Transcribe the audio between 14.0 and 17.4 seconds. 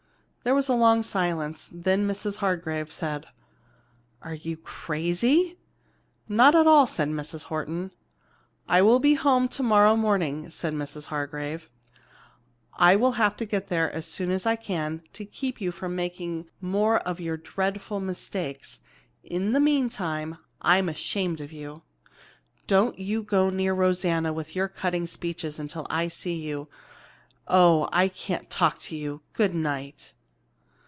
soon as I can to keep you from making more of your